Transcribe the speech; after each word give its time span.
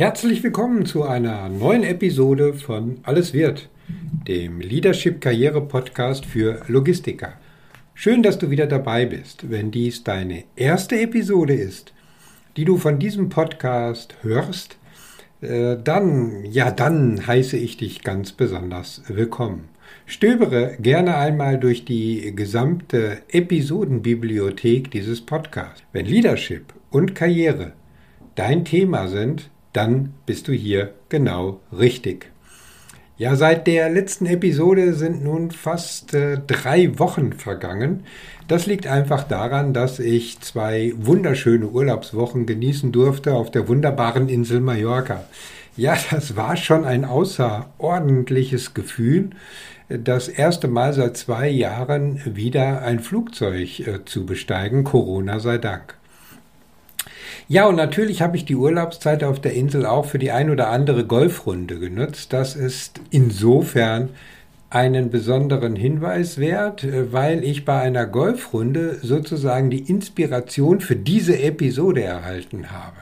Herzlich 0.00 0.42
willkommen 0.42 0.86
zu 0.86 1.02
einer 1.02 1.50
neuen 1.50 1.82
Episode 1.82 2.54
von 2.54 3.00
Alles 3.02 3.34
wird, 3.34 3.68
dem 4.26 4.58
Leadership 4.58 5.20
Karriere 5.20 5.60
Podcast 5.60 6.24
für 6.24 6.62
Logistiker. 6.68 7.34
Schön, 7.92 8.22
dass 8.22 8.38
du 8.38 8.48
wieder 8.48 8.66
dabei 8.66 9.04
bist. 9.04 9.50
Wenn 9.50 9.70
dies 9.70 10.02
deine 10.02 10.44
erste 10.56 10.98
Episode 10.98 11.52
ist, 11.52 11.92
die 12.56 12.64
du 12.64 12.78
von 12.78 12.98
diesem 12.98 13.28
Podcast 13.28 14.14
hörst, 14.22 14.78
äh, 15.42 15.76
dann, 15.84 16.46
ja, 16.46 16.70
dann 16.70 17.26
heiße 17.26 17.58
ich 17.58 17.76
dich 17.76 18.02
ganz 18.02 18.32
besonders 18.32 19.02
willkommen. 19.06 19.68
Stöbere 20.06 20.78
gerne 20.80 21.18
einmal 21.18 21.58
durch 21.60 21.84
die 21.84 22.34
gesamte 22.34 23.18
Episodenbibliothek 23.28 24.90
dieses 24.90 25.20
Podcasts. 25.20 25.82
Wenn 25.92 26.06
Leadership 26.06 26.72
und 26.88 27.14
Karriere 27.14 27.74
dein 28.34 28.64
Thema 28.64 29.06
sind, 29.06 29.50
dann 29.72 30.14
bist 30.26 30.48
du 30.48 30.52
hier 30.52 30.94
genau 31.08 31.60
richtig. 31.76 32.30
Ja, 33.20 33.36
seit 33.36 33.66
der 33.66 33.90
letzten 33.90 34.24
Episode 34.24 34.94
sind 34.94 35.22
nun 35.22 35.50
fast 35.50 36.14
äh, 36.14 36.38
drei 36.46 36.98
Wochen 36.98 37.34
vergangen. 37.34 38.04
Das 38.48 38.64
liegt 38.64 38.86
einfach 38.86 39.24
daran, 39.24 39.74
dass 39.74 39.98
ich 39.98 40.40
zwei 40.40 40.94
wunderschöne 40.96 41.68
Urlaubswochen 41.68 42.46
genießen 42.46 42.92
durfte 42.92 43.34
auf 43.34 43.50
der 43.50 43.68
wunderbaren 43.68 44.30
Insel 44.30 44.60
Mallorca. 44.60 45.24
Ja, 45.76 45.98
das 46.10 46.34
war 46.34 46.56
schon 46.56 46.86
ein 46.86 47.04
außerordentliches 47.04 48.72
Gefühl, 48.72 49.30
das 49.90 50.28
erste 50.28 50.68
Mal 50.68 50.94
seit 50.94 51.18
zwei 51.18 51.48
Jahren 51.48 52.22
wieder 52.24 52.82
ein 52.82 53.00
Flugzeug 53.00 53.80
äh, 53.80 54.04
zu 54.06 54.24
besteigen, 54.24 54.82
Corona 54.82 55.40
sei 55.40 55.58
Dank. 55.58 55.99
Ja, 57.52 57.66
und 57.66 57.74
natürlich 57.74 58.22
habe 58.22 58.36
ich 58.36 58.44
die 58.44 58.54
Urlaubszeit 58.54 59.24
auf 59.24 59.40
der 59.40 59.54
Insel 59.54 59.84
auch 59.84 60.04
für 60.04 60.20
die 60.20 60.30
ein 60.30 60.50
oder 60.50 60.68
andere 60.68 61.04
Golfrunde 61.04 61.80
genutzt. 61.80 62.32
Das 62.32 62.54
ist 62.54 63.00
insofern 63.10 64.10
einen 64.70 65.10
besonderen 65.10 65.74
Hinweis 65.74 66.38
wert, 66.38 66.86
weil 67.10 67.42
ich 67.42 67.64
bei 67.64 67.80
einer 67.80 68.06
Golfrunde 68.06 69.00
sozusagen 69.02 69.68
die 69.68 69.80
Inspiration 69.80 70.80
für 70.80 70.94
diese 70.94 71.42
Episode 71.42 72.04
erhalten 72.04 72.70
habe. 72.70 72.98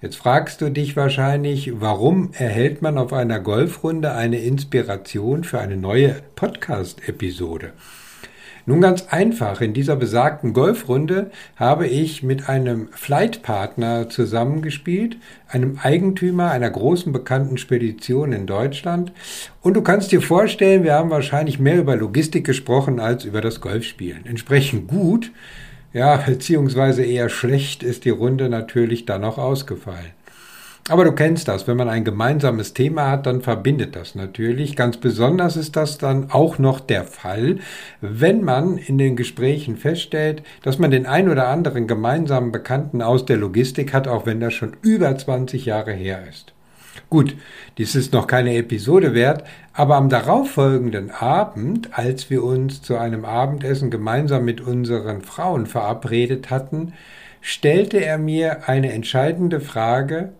Jetzt 0.00 0.16
fragst 0.16 0.62
du 0.62 0.70
dich 0.70 0.96
wahrscheinlich, 0.96 1.82
warum 1.82 2.30
erhält 2.32 2.80
man 2.80 2.96
auf 2.96 3.12
einer 3.12 3.40
Golfrunde 3.40 4.12
eine 4.12 4.38
Inspiration 4.38 5.44
für 5.44 5.60
eine 5.60 5.76
neue 5.76 6.16
Podcast-Episode? 6.34 7.74
Nun 8.70 8.80
ganz 8.80 9.08
einfach, 9.10 9.60
in 9.62 9.74
dieser 9.74 9.96
besagten 9.96 10.52
Golfrunde 10.52 11.32
habe 11.56 11.88
ich 11.88 12.22
mit 12.22 12.48
einem 12.48 12.86
Flightpartner 12.92 14.08
zusammengespielt, 14.08 15.16
einem 15.48 15.80
Eigentümer 15.82 16.52
einer 16.52 16.70
großen 16.70 17.12
bekannten 17.12 17.58
Spedition 17.58 18.32
in 18.32 18.46
Deutschland. 18.46 19.10
Und 19.60 19.74
du 19.74 19.82
kannst 19.82 20.12
dir 20.12 20.22
vorstellen, 20.22 20.84
wir 20.84 20.94
haben 20.94 21.10
wahrscheinlich 21.10 21.58
mehr 21.58 21.80
über 21.80 21.96
Logistik 21.96 22.46
gesprochen 22.46 23.00
als 23.00 23.24
über 23.24 23.40
das 23.40 23.60
Golfspielen. 23.60 24.24
Entsprechend 24.24 24.86
gut, 24.86 25.32
ja, 25.92 26.18
beziehungsweise 26.18 27.02
eher 27.02 27.28
schlecht 27.28 27.82
ist 27.82 28.04
die 28.04 28.10
Runde 28.10 28.48
natürlich 28.48 29.04
dann 29.04 29.22
noch 29.22 29.38
ausgefallen. 29.38 30.12
Aber 30.90 31.04
du 31.04 31.12
kennst 31.12 31.46
das, 31.46 31.68
wenn 31.68 31.76
man 31.76 31.88
ein 31.88 32.02
gemeinsames 32.02 32.74
Thema 32.74 33.12
hat, 33.12 33.24
dann 33.26 33.42
verbindet 33.42 33.94
das 33.94 34.16
natürlich. 34.16 34.74
Ganz 34.74 34.96
besonders 34.96 35.56
ist 35.56 35.76
das 35.76 35.98
dann 35.98 36.32
auch 36.32 36.58
noch 36.58 36.80
der 36.80 37.04
Fall, 37.04 37.60
wenn 38.00 38.42
man 38.42 38.76
in 38.76 38.98
den 38.98 39.14
Gesprächen 39.14 39.76
feststellt, 39.76 40.42
dass 40.62 40.80
man 40.80 40.90
den 40.90 41.06
ein 41.06 41.28
oder 41.28 41.46
anderen 41.46 41.86
gemeinsamen 41.86 42.50
Bekannten 42.50 43.02
aus 43.02 43.24
der 43.24 43.36
Logistik 43.36 43.94
hat, 43.94 44.08
auch 44.08 44.26
wenn 44.26 44.40
das 44.40 44.52
schon 44.52 44.76
über 44.82 45.16
20 45.16 45.64
Jahre 45.64 45.92
her 45.92 46.24
ist. 46.28 46.54
Gut, 47.08 47.36
dies 47.78 47.94
ist 47.94 48.12
noch 48.12 48.26
keine 48.26 48.56
Episode 48.56 49.14
wert, 49.14 49.44
aber 49.72 49.94
am 49.94 50.08
darauffolgenden 50.08 51.12
Abend, 51.12 51.96
als 51.96 52.30
wir 52.30 52.42
uns 52.42 52.82
zu 52.82 52.96
einem 52.96 53.24
Abendessen 53.24 53.92
gemeinsam 53.92 54.44
mit 54.44 54.60
unseren 54.60 55.20
Frauen 55.20 55.66
verabredet 55.66 56.50
hatten, 56.50 56.94
stellte 57.40 57.98
er 57.98 58.18
mir 58.18 58.68
eine 58.68 58.92
entscheidende 58.92 59.60
Frage, 59.60 60.32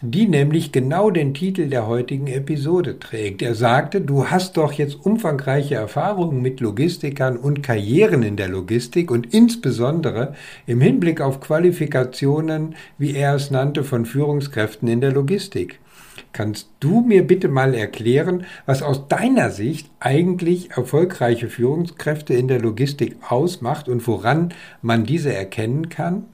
die 0.00 0.28
nämlich 0.28 0.72
genau 0.72 1.10
den 1.10 1.34
Titel 1.34 1.68
der 1.68 1.86
heutigen 1.86 2.26
Episode 2.26 2.98
trägt. 2.98 3.42
Er 3.42 3.54
sagte, 3.54 4.00
du 4.00 4.26
hast 4.26 4.56
doch 4.56 4.72
jetzt 4.72 4.94
umfangreiche 5.04 5.74
Erfahrungen 5.74 6.40
mit 6.40 6.60
Logistikern 6.60 7.36
und 7.36 7.62
Karrieren 7.62 8.22
in 8.22 8.36
der 8.36 8.48
Logistik 8.48 9.10
und 9.10 9.34
insbesondere 9.34 10.34
im 10.66 10.80
Hinblick 10.80 11.20
auf 11.20 11.40
Qualifikationen, 11.40 12.76
wie 12.98 13.14
er 13.14 13.34
es 13.34 13.50
nannte, 13.50 13.84
von 13.84 14.06
Führungskräften 14.06 14.88
in 14.88 15.00
der 15.00 15.12
Logistik. 15.12 15.80
Kannst 16.32 16.68
du 16.80 17.00
mir 17.00 17.26
bitte 17.26 17.48
mal 17.48 17.74
erklären, 17.74 18.44
was 18.66 18.82
aus 18.82 19.08
deiner 19.08 19.50
Sicht 19.50 19.90
eigentlich 19.98 20.70
erfolgreiche 20.72 21.48
Führungskräfte 21.48 22.34
in 22.34 22.48
der 22.48 22.60
Logistik 22.60 23.16
ausmacht 23.28 23.88
und 23.88 24.06
woran 24.06 24.52
man 24.82 25.04
diese 25.04 25.34
erkennen 25.34 25.88
kann? 25.88 26.26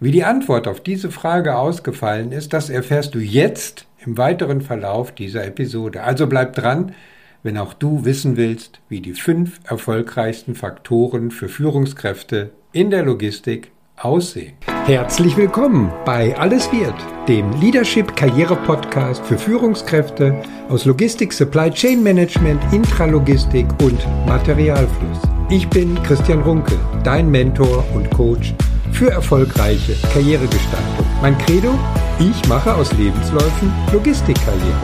Wie 0.00 0.10
die 0.10 0.24
Antwort 0.24 0.68
auf 0.68 0.80
diese 0.80 1.10
Frage 1.10 1.56
ausgefallen 1.56 2.32
ist, 2.32 2.52
das 2.52 2.70
erfährst 2.70 3.14
du 3.14 3.18
jetzt 3.18 3.86
im 4.04 4.16
weiteren 4.16 4.60
Verlauf 4.60 5.12
dieser 5.12 5.44
Episode. 5.44 6.02
Also 6.02 6.26
bleib 6.26 6.54
dran, 6.54 6.94
wenn 7.42 7.58
auch 7.58 7.74
du 7.74 8.04
wissen 8.04 8.36
willst, 8.36 8.80
wie 8.88 9.00
die 9.00 9.14
fünf 9.14 9.60
erfolgreichsten 9.64 10.54
Faktoren 10.54 11.30
für 11.30 11.48
Führungskräfte 11.48 12.50
in 12.72 12.90
der 12.90 13.04
Logistik 13.04 13.70
aussehen. 13.96 14.54
Herzlich 14.86 15.36
willkommen 15.36 15.92
bei 16.04 16.36
Alles 16.36 16.70
wird, 16.72 16.94
dem 17.28 17.50
Leadership 17.60 18.16
Karriere 18.16 18.56
Podcast 18.56 19.24
für 19.26 19.36
Führungskräfte 19.36 20.40
aus 20.68 20.84
Logistik, 20.84 21.32
Supply 21.32 21.70
Chain 21.70 22.02
Management, 22.02 22.60
Intralogistik 22.72 23.66
und 23.82 23.98
Materialfluss. 24.26 25.18
Ich 25.50 25.68
bin 25.68 26.00
Christian 26.02 26.42
Runke, 26.42 26.78
dein 27.04 27.30
Mentor 27.30 27.84
und 27.94 28.10
Coach 28.10 28.54
für 28.92 29.10
erfolgreiche 29.10 29.94
Karrieregestaltung. 30.12 31.06
Mein 31.22 31.36
Credo? 31.38 31.78
Ich 32.18 32.48
mache 32.48 32.74
aus 32.74 32.92
Lebensläufen 32.92 33.72
Logistikkarriere. 33.92 34.80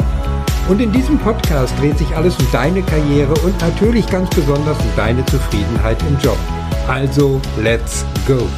Und 0.69 0.81
in 0.81 0.93
diesem 0.93 1.19
Podcast 1.19 1.79
dreht 1.79 1.99
sich 1.99 2.09
alles 2.17 2.39
um 2.39 2.47
deine 2.51 2.83
Karriere 2.83 3.35
und 3.45 3.61
natürlich 3.61 4.07
ganz 4.07 4.31
besonders 4.31 4.79
um 4.79 4.97
deine 4.97 5.25
Zufriedenheit 5.27 6.01
im 6.09 6.19
Job. 6.19 6.39
Also, 6.89 7.41
let's 7.63 8.05
go! 8.27 8.49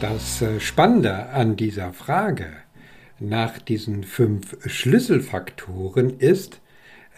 Das 0.00 0.42
äh, 0.42 0.60
Spannende 0.60 1.26
an 1.30 1.56
dieser 1.56 1.92
Frage 1.92 2.46
nach 3.20 3.58
diesen 3.58 4.04
fünf 4.04 4.56
Schlüsselfaktoren 4.66 6.18
ist, 6.18 6.60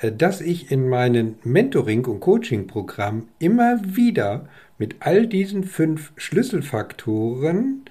äh, 0.00 0.12
dass 0.12 0.40
ich 0.40 0.70
in 0.70 0.88
meinen 0.88 1.36
Mentoring- 1.44 2.06
und 2.06 2.20
Coaching-Programmen 2.20 3.28
immer 3.38 3.80
wieder 3.84 4.48
mit 4.78 4.96
all 5.00 5.26
diesen 5.26 5.64
fünf 5.64 6.12
Schlüsselfaktoren 6.16 7.82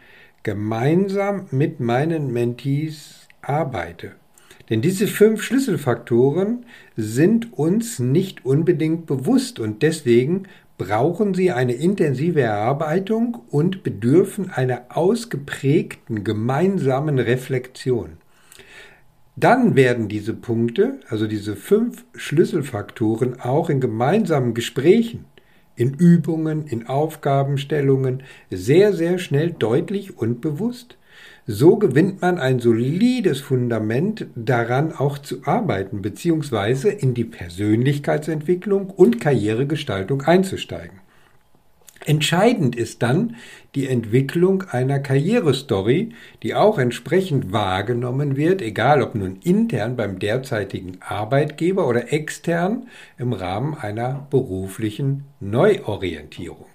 gemeinsam 0.44 1.48
mit 1.52 1.80
meinen 1.80 2.32
Mentees 2.32 3.28
arbeite. 3.42 4.12
Denn 4.70 4.82
diese 4.82 5.08
fünf 5.08 5.44
Schlüsselfaktoren 5.44 6.66
sind 6.96 7.54
uns 7.54 8.00
nicht 8.00 8.46
unbedingt 8.46 9.06
bewusst 9.06 9.60
und 9.60 9.84
deswegen 9.84 10.44
brauchen 10.78 11.34
sie 11.34 11.52
eine 11.52 11.74
intensive 11.74 12.42
Erarbeitung 12.42 13.38
und 13.50 13.84
bedürfen 13.84 14.50
einer 14.50 14.86
ausgeprägten 14.90 16.24
gemeinsamen 16.24 17.20
Reflexion. 17.20 18.18
Dann 19.38 19.76
werden 19.76 20.08
diese 20.08 20.34
Punkte, 20.34 21.00
also 21.10 21.28
diese 21.28 21.56
fünf 21.56 22.06
Schlüsselfaktoren, 22.16 23.40
auch 23.40 23.70
in 23.70 23.82
gemeinsamen 23.82 24.54
Gesprächen, 24.54 25.26
in 25.76 25.94
Übungen, 25.94 26.68
in 26.68 26.88
Aufgabenstellungen 26.88 28.24
sehr, 28.50 28.94
sehr 28.94 29.18
schnell 29.20 29.52
deutlich 29.52 30.18
und 30.18 30.42
bewusst. 30.42 30.98
So 31.48 31.78
gewinnt 31.78 32.22
man 32.22 32.40
ein 32.40 32.60
solides 32.60 33.40
Fundament 33.42 34.26
daran 34.36 34.92
auch 34.92 35.20
zu 35.20 35.46
arbeiten, 35.46 36.02
beziehungsweise 36.02 36.90
in 36.90 37.14
die 37.14 37.26
Persönlichkeitsentwicklung 37.26 38.90
und 38.90 39.22
Karrieregestaltung 39.22 40.24
einzusteigen. 40.24 41.05
Entscheidend 42.06 42.76
ist 42.76 43.02
dann 43.02 43.36
die 43.74 43.88
Entwicklung 43.88 44.64
einer 44.70 45.00
Karrierestory, 45.00 46.10
die 46.44 46.54
auch 46.54 46.78
entsprechend 46.78 47.52
wahrgenommen 47.52 48.38
wird, 48.38 48.62
egal 48.62 49.02
ob 49.02 49.16
nun 49.16 49.38
intern 49.44 49.96
beim 49.96 50.20
derzeitigen 50.20 51.00
Arbeitgeber 51.02 51.88
oder 51.88 52.14
extern 52.14 52.88
im 53.18 53.34
Rahmen 53.34 53.74
einer 53.74 54.28
beruflichen 54.30 55.26
Neuorientierung. 55.40 56.75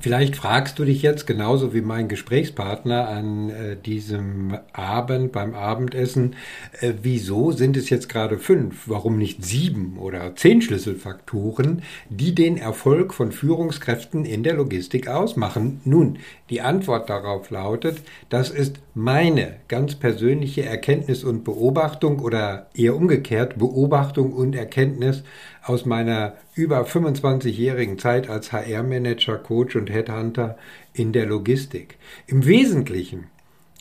Vielleicht 0.00 0.36
fragst 0.36 0.78
du 0.78 0.84
dich 0.84 1.02
jetzt 1.02 1.26
genauso 1.26 1.74
wie 1.74 1.80
mein 1.80 2.08
Gesprächspartner 2.08 3.08
an 3.08 3.50
äh, 3.50 3.76
diesem 3.76 4.58
Abend 4.72 5.32
beim 5.32 5.54
Abendessen, 5.54 6.36
äh, 6.80 6.92
wieso 7.02 7.52
sind 7.52 7.76
es 7.76 7.90
jetzt 7.90 8.08
gerade 8.08 8.38
fünf, 8.38 8.88
warum 8.88 9.18
nicht 9.18 9.44
sieben 9.44 9.98
oder 9.98 10.34
zehn 10.36 10.62
Schlüsselfaktoren, 10.62 11.82
die 12.08 12.34
den 12.34 12.56
Erfolg 12.56 13.14
von 13.14 13.32
Führungskräften 13.32 14.24
in 14.24 14.42
der 14.42 14.54
Logistik 14.54 15.08
ausmachen? 15.08 15.80
Nun, 15.84 16.18
die 16.50 16.60
Antwort 16.60 17.10
darauf 17.10 17.50
lautet, 17.50 18.02
das 18.28 18.50
ist 18.50 18.80
meine 18.94 19.56
ganz 19.68 19.94
persönliche 19.94 20.64
Erkenntnis 20.64 21.24
und 21.24 21.44
Beobachtung 21.44 22.20
oder 22.20 22.68
eher 22.74 22.96
umgekehrt 22.96 23.58
Beobachtung 23.58 24.32
und 24.32 24.54
Erkenntnis 24.54 25.22
aus 25.66 25.84
meiner 25.84 26.34
über 26.54 26.82
25-jährigen 26.82 27.98
Zeit 27.98 28.30
als 28.30 28.52
HR-Manager, 28.52 29.36
Coach 29.38 29.76
und 29.76 29.90
Headhunter 29.90 30.56
in 30.92 31.12
der 31.12 31.26
Logistik. 31.26 31.98
Im 32.26 32.46
Wesentlichen, 32.46 33.26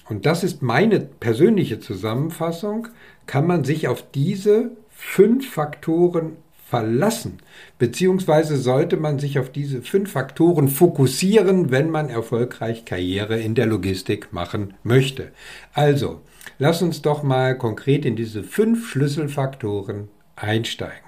und 0.09 0.25
das 0.25 0.43
ist 0.43 0.61
meine 0.61 0.99
persönliche 0.99 1.79
Zusammenfassung, 1.79 2.87
kann 3.27 3.45
man 3.45 3.63
sich 3.63 3.87
auf 3.87 4.03
diese 4.11 4.71
fünf 4.89 5.49
Faktoren 5.51 6.37
verlassen, 6.67 7.37
beziehungsweise 7.77 8.57
sollte 8.57 8.97
man 8.97 9.19
sich 9.19 9.37
auf 9.37 9.51
diese 9.51 9.83
fünf 9.83 10.11
Faktoren 10.11 10.67
fokussieren, 10.67 11.69
wenn 11.69 11.91
man 11.91 12.09
erfolgreich 12.09 12.85
Karriere 12.85 13.39
in 13.39 13.53
der 13.53 13.67
Logistik 13.67 14.33
machen 14.33 14.73
möchte. 14.83 15.31
Also, 15.73 16.21
lass 16.57 16.81
uns 16.81 17.03
doch 17.03 17.21
mal 17.21 17.55
konkret 17.55 18.05
in 18.05 18.15
diese 18.15 18.43
fünf 18.43 18.89
Schlüsselfaktoren 18.89 20.09
einsteigen. 20.35 21.04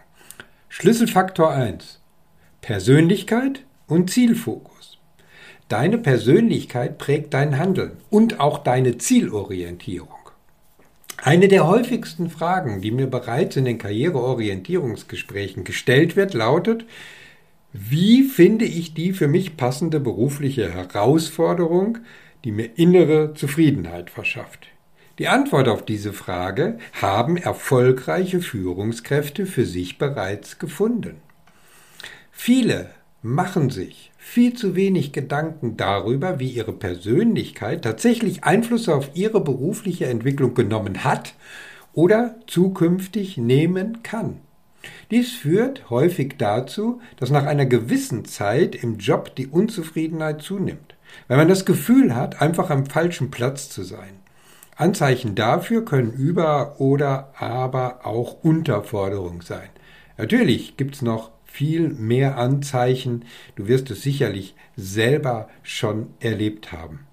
Schlüsselfaktor 0.80 1.52
1. 1.54 2.00
Persönlichkeit 2.62 3.66
und 3.88 4.12
Zielfokus. 4.12 5.00
Deine 5.70 5.98
Persönlichkeit 5.98 7.00
prägt 7.00 7.34
dein 7.34 7.58
Handeln 7.58 7.94
und 8.12 8.40
auch 8.40 8.60
deine 8.60 9.00
Zielorientierung. 9.00 10.30
Eine 11.18 11.48
der 11.48 11.66
häufigsten 11.66 12.30
Fragen, 12.30 12.80
die 12.82 12.92
mir 12.92 13.08
bereits 13.08 13.56
in 13.56 13.66
den 13.66 13.80
Karriereorientierungsgesprächen 13.80 15.64
gestellt 15.64 16.16
wird, 16.16 16.36
lautet, 16.36 16.86
wie 17.74 18.22
finde 18.22 18.66
ich 18.66 18.94
die 18.94 19.14
für 19.14 19.28
mich 19.28 19.58
passende 19.58 20.00
berufliche 20.00 20.72
Herausforderung, 20.72 21.98
die 22.44 22.52
mir 22.52 22.78
innere 22.78 23.34
Zufriedenheit 23.34 24.12
verschafft? 24.12 24.68
Die 25.20 25.28
Antwort 25.28 25.68
auf 25.68 25.84
diese 25.84 26.14
Frage 26.14 26.78
haben 27.02 27.38
erfolgreiche 27.38 28.40
Führungskräfte 28.40 29.48
für 29.48 29.66
sich 29.66 29.98
bereits 29.98 30.60
gefunden. 30.60 31.16
Viele 32.32 32.92
machen 33.24 33.72
sich 33.72 34.12
viel 34.20 34.54
zu 34.54 34.76
wenig 34.76 35.14
Gedanken 35.14 35.76
darüber, 35.76 36.40
wie 36.40 36.50
ihre 36.50 36.74
Persönlichkeit 36.74 37.82
tatsächlich 37.82 38.44
Einfluss 38.44 38.90
auf 38.90 39.10
ihre 39.16 39.42
berufliche 39.42 40.06
Entwicklung 40.06 40.54
genommen 40.54 41.04
hat 41.04 41.34
oder 41.94 42.36
zukünftig 42.46 43.38
nehmen 43.38 44.04
kann. 44.04 44.38
Dies 45.10 45.34
führt 45.34 45.90
häufig 45.90 46.36
dazu, 46.38 47.02
dass 47.20 47.32
nach 47.32 47.46
einer 47.48 47.66
gewissen 47.66 48.26
Zeit 48.26 48.76
im 48.76 49.00
Job 49.00 49.36
die 49.36 49.48
Unzufriedenheit 49.48 50.44
zunimmt, 50.44 50.96
weil 51.28 51.38
man 51.38 51.48
das 51.48 51.66
Gefühl 51.66 52.14
hat, 52.14 52.40
einfach 52.40 52.70
am 52.70 52.86
falschen 52.86 53.32
Platz 53.32 53.70
zu 53.70 53.82
sein. 53.82 54.27
Anzeichen 54.78 55.34
dafür 55.34 55.84
können 55.84 56.14
Über- 56.14 56.80
oder 56.80 57.34
aber 57.38 58.06
auch 58.06 58.44
Unterforderung 58.44 59.42
sein. 59.42 59.70
Natürlich 60.18 60.78
gibt 60.78 60.96
es 60.96 61.02
noch 61.02 61.32
viel 61.46 61.90
mehr 61.90 62.38
Anzeichen, 62.38 63.26
du 63.56 63.68
wirst 63.68 63.90
es 63.90 64.04
sicherlich 64.04 64.56
selber 64.76 65.50
schon 65.64 66.14
erlebt 66.20 66.72
haben. 66.72 67.08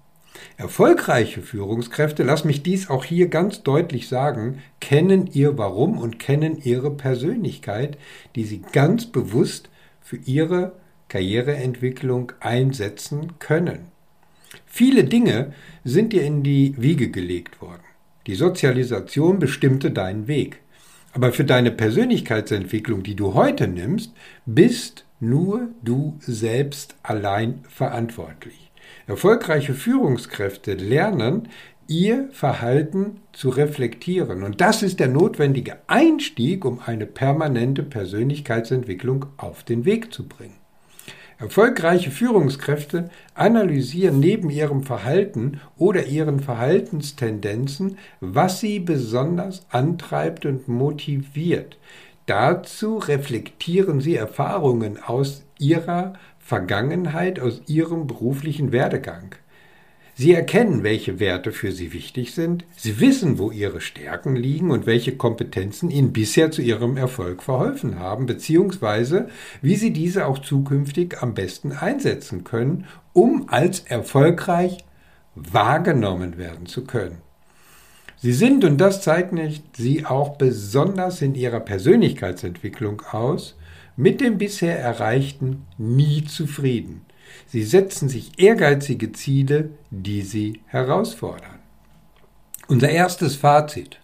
Erfolgreiche 0.57 1.41
Führungskräfte, 1.41 2.23
lass 2.23 2.45
mich 2.45 2.61
dies 2.61 2.89
auch 2.89 3.03
hier 3.03 3.29
ganz 3.29 3.63
deutlich 3.63 4.07
sagen, 4.07 4.61
kennen 4.79 5.27
ihr 5.27 5.57
Warum 5.57 5.97
und 5.97 6.19
kennen 6.19 6.57
ihre 6.61 6.91
Persönlichkeit, 6.91 7.97
die 8.35 8.43
sie 8.43 8.61
ganz 8.73 9.07
bewusst 9.07 9.69
für 10.01 10.17
ihre 10.17 10.73
Karriereentwicklung 11.09 12.31
einsetzen 12.39 13.39
können. 13.39 13.94
Viele 14.65 15.03
Dinge 15.03 15.53
sind 15.83 16.13
dir 16.13 16.23
in 16.23 16.43
die 16.43 16.75
Wiege 16.77 17.09
gelegt 17.09 17.61
worden. 17.61 17.83
Die 18.27 18.35
Sozialisation 18.35 19.39
bestimmte 19.39 19.91
deinen 19.91 20.27
Weg. 20.27 20.61
Aber 21.13 21.31
für 21.31 21.45
deine 21.45 21.71
Persönlichkeitsentwicklung, 21.71 23.03
die 23.03 23.15
du 23.15 23.33
heute 23.33 23.67
nimmst, 23.67 24.11
bist 24.45 25.05
nur 25.19 25.69
du 25.81 26.17
selbst 26.19 26.95
allein 27.03 27.63
verantwortlich. 27.69 28.71
Erfolgreiche 29.07 29.73
Führungskräfte 29.73 30.73
lernen, 30.73 31.47
ihr 31.87 32.29
Verhalten 32.31 33.21
zu 33.31 33.49
reflektieren. 33.49 34.43
Und 34.43 34.59
das 34.59 34.83
ist 34.83 34.99
der 34.99 35.07
notwendige 35.07 35.77
Einstieg, 35.87 36.65
um 36.65 36.79
eine 36.85 37.05
permanente 37.05 37.83
Persönlichkeitsentwicklung 37.83 39.27
auf 39.37 39.63
den 39.63 39.85
Weg 39.85 40.11
zu 40.13 40.27
bringen. 40.27 40.64
Erfolgreiche 41.37 42.11
Führungskräfte 42.11 43.09
analysieren 43.33 44.19
neben 44.21 44.49
ihrem 44.49 44.83
Verhalten 44.83 45.59
oder 45.77 46.05
ihren 46.05 46.39
Verhaltenstendenzen, 46.39 47.97
was 48.21 48.61
sie 48.61 48.79
besonders 48.79 49.65
antreibt 49.69 50.45
und 50.45 50.69
motiviert. 50.69 51.77
Dazu 52.25 52.97
reflektieren 52.97 53.99
sie 53.99 54.15
Erfahrungen 54.15 54.97
aus 54.97 55.43
ihrer 55.59 56.13
Vergangenheit, 56.39 57.41
aus 57.41 57.61
ihrem 57.67 58.07
beruflichen 58.07 58.71
Werdegang. 58.71 59.35
Sie 60.17 60.31
erkennen, 60.33 60.83
welche 60.83 61.19
Werte 61.19 61.51
für 61.51 61.73
Sie 61.73 61.91
wichtig 61.91 62.33
sind, 62.33 62.63
Sie 62.77 63.01
wissen, 63.01 63.37
wo 63.37 63.51
Ihre 63.51 63.81
Stärken 63.81 64.37
liegen 64.37 64.71
und 64.71 64.85
welche 64.85 65.17
Kompetenzen 65.17 65.89
Ihnen 65.89 66.13
bisher 66.13 66.51
zu 66.51 66.61
Ihrem 66.61 66.95
Erfolg 66.95 67.43
verholfen 67.43 67.99
haben, 67.99 68.25
beziehungsweise 68.25 69.27
wie 69.61 69.75
Sie 69.75 69.91
diese 69.91 70.25
auch 70.25 70.39
zukünftig 70.39 71.21
am 71.21 71.33
besten 71.33 71.73
einsetzen 71.73 72.45
können, 72.45 72.85
um 73.11 73.49
als 73.49 73.81
erfolgreich 73.81 74.85
wahrgenommen 75.35 76.37
werden 76.37 76.65
zu 76.65 76.85
können. 76.85 77.17
Sie 78.15 78.31
sind, 78.31 78.63
und 78.63 78.77
das 78.77 79.01
zeichnet 79.01 79.61
Sie 79.75 80.05
auch 80.05 80.37
besonders 80.37 81.21
in 81.21 81.35
Ihrer 81.35 81.59
Persönlichkeitsentwicklung 81.59 83.01
aus, 83.11 83.57
mit 83.97 84.21
dem 84.21 84.37
bisher 84.37 84.79
Erreichten 84.79 85.65
nie 85.77 86.23
zufrieden. 86.23 87.01
Sie 87.47 87.63
setzen 87.63 88.09
sich 88.09 88.39
ehrgeizige 88.39 89.11
Ziele, 89.11 89.69
die 89.89 90.21
sie 90.21 90.61
herausfordern. 90.67 91.59
Unser 92.67 92.89
erstes 92.89 93.35
Fazit. 93.35 93.99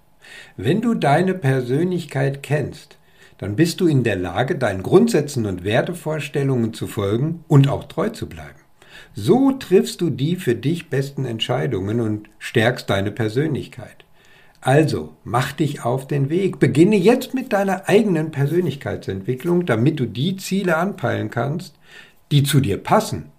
Wenn 0.55 0.81
du 0.81 0.93
deine 0.93 1.33
Persönlichkeit 1.33 2.43
kennst, 2.43 2.97
dann 3.37 3.55
bist 3.55 3.81
du 3.81 3.87
in 3.87 4.03
der 4.03 4.17
Lage, 4.17 4.55
deinen 4.55 4.83
Grundsätzen 4.83 5.47
und 5.47 5.63
Wertevorstellungen 5.63 6.73
zu 6.73 6.85
folgen 6.85 7.43
und 7.47 7.67
auch 7.67 7.85
treu 7.85 8.09
zu 8.09 8.29
bleiben. 8.29 8.59
So 9.15 9.51
triffst 9.51 9.99
du 9.99 10.09
die 10.09 10.35
für 10.35 10.55
dich 10.55 10.89
besten 10.89 11.25
Entscheidungen 11.25 11.99
und 11.99 12.29
stärkst 12.37 12.89
deine 12.89 13.11
Persönlichkeit. 13.11 14.05
Also, 14.61 15.15
mach 15.23 15.53
dich 15.53 15.83
auf 15.83 16.07
den 16.07 16.29
Weg. 16.29 16.59
Beginne 16.59 16.95
jetzt 16.95 17.33
mit 17.33 17.51
deiner 17.51 17.89
eigenen 17.89 18.29
Persönlichkeitsentwicklung, 18.29 19.65
damit 19.65 19.99
du 19.99 20.05
die 20.05 20.35
Ziele 20.35 20.77
anpeilen 20.77 21.31
kannst, 21.31 21.73
die 22.31 22.43
zu 22.43 22.59
dir 22.59 22.77
passen 22.77 23.31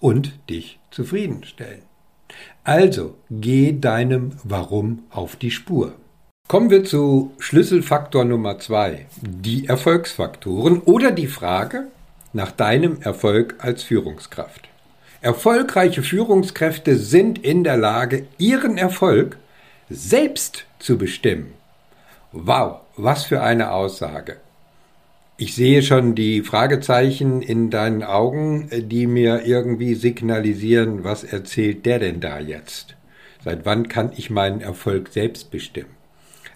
und 0.00 0.32
dich 0.48 0.78
zufriedenstellen. 0.90 1.82
Also 2.64 3.16
geh 3.30 3.78
deinem 3.78 4.32
Warum 4.44 5.04
auf 5.10 5.36
die 5.36 5.50
Spur. 5.50 5.94
Kommen 6.48 6.70
wir 6.70 6.84
zu 6.84 7.32
Schlüsselfaktor 7.38 8.24
Nummer 8.24 8.58
zwei, 8.58 9.06
die 9.22 9.66
Erfolgsfaktoren 9.66 10.80
oder 10.80 11.12
die 11.12 11.28
Frage 11.28 11.88
nach 12.32 12.50
deinem 12.50 13.00
Erfolg 13.02 13.56
als 13.58 13.82
Führungskraft. 13.82 14.68
Erfolgreiche 15.20 16.02
Führungskräfte 16.02 16.96
sind 16.96 17.38
in 17.38 17.62
der 17.62 17.76
Lage, 17.76 18.26
ihren 18.38 18.78
Erfolg 18.78 19.36
selbst 19.90 20.64
zu 20.78 20.96
bestimmen. 20.96 21.52
Wow, 22.32 22.80
was 22.96 23.24
für 23.24 23.42
eine 23.42 23.72
Aussage. 23.72 24.38
Ich 25.42 25.54
sehe 25.54 25.82
schon 25.82 26.14
die 26.14 26.42
Fragezeichen 26.42 27.40
in 27.40 27.70
deinen 27.70 28.02
Augen, 28.02 28.68
die 28.70 29.06
mir 29.06 29.46
irgendwie 29.46 29.94
signalisieren, 29.94 31.02
was 31.02 31.24
erzählt 31.24 31.86
der 31.86 31.98
denn 31.98 32.20
da 32.20 32.38
jetzt? 32.38 32.94
Seit 33.42 33.64
wann 33.64 33.88
kann 33.88 34.12
ich 34.14 34.28
meinen 34.28 34.60
Erfolg 34.60 35.08
selbst 35.08 35.50
bestimmen? 35.50 35.96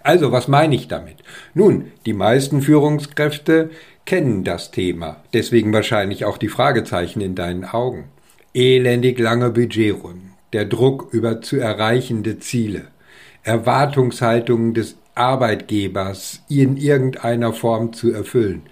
Also, 0.02 0.32
was 0.32 0.48
meine 0.48 0.74
ich 0.74 0.86
damit? 0.86 1.16
Nun, 1.54 1.92
die 2.04 2.12
meisten 2.12 2.60
Führungskräfte 2.60 3.70
kennen 4.04 4.44
das 4.44 4.70
Thema, 4.70 5.24
deswegen 5.32 5.72
wahrscheinlich 5.72 6.26
auch 6.26 6.36
die 6.36 6.48
Fragezeichen 6.48 7.22
in 7.22 7.34
deinen 7.34 7.64
Augen. 7.64 8.10
Elendig 8.52 9.18
lange 9.18 9.48
Budgetrunden, 9.48 10.34
der 10.52 10.66
Druck 10.66 11.08
über 11.10 11.40
zu 11.40 11.56
erreichende 11.56 12.38
Ziele, 12.38 12.88
Erwartungshaltungen 13.44 14.74
des 14.74 14.98
Arbeitgebers 15.14 16.42
in 16.48 16.76
irgendeiner 16.76 17.52
Form 17.52 17.92
zu 17.92 18.12
erfüllen. 18.12 18.62